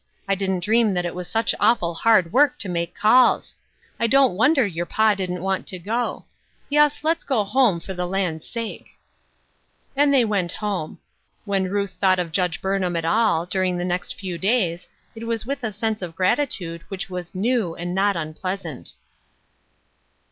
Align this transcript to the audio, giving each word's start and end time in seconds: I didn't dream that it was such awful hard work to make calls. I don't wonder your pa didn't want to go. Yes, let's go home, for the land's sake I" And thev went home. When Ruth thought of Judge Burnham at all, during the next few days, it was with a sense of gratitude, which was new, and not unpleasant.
I 0.27 0.33
didn't 0.33 0.61
dream 0.63 0.95
that 0.95 1.05
it 1.05 1.13
was 1.13 1.27
such 1.29 1.53
awful 1.59 1.93
hard 1.93 2.33
work 2.33 2.57
to 2.57 2.67
make 2.67 2.95
calls. 2.95 3.55
I 3.99 4.07
don't 4.07 4.33
wonder 4.35 4.65
your 4.65 4.87
pa 4.87 5.13
didn't 5.13 5.43
want 5.43 5.67
to 5.67 5.77
go. 5.77 6.25
Yes, 6.69 7.03
let's 7.03 7.23
go 7.23 7.43
home, 7.43 7.79
for 7.79 7.93
the 7.93 8.07
land's 8.07 8.47
sake 8.47 8.87
I" 8.91 8.95
And 10.01 10.11
thev 10.11 10.27
went 10.27 10.53
home. 10.53 10.97
When 11.45 11.69
Ruth 11.69 11.91
thought 11.91 12.17
of 12.17 12.31
Judge 12.31 12.63
Burnham 12.63 12.95
at 12.95 13.05
all, 13.05 13.45
during 13.45 13.77
the 13.77 13.85
next 13.85 14.13
few 14.15 14.39
days, 14.39 14.87
it 15.13 15.27
was 15.27 15.45
with 15.45 15.63
a 15.63 15.71
sense 15.71 16.01
of 16.01 16.15
gratitude, 16.15 16.81
which 16.89 17.07
was 17.11 17.35
new, 17.35 17.75
and 17.75 17.93
not 17.93 18.15
unpleasant. 18.15 18.93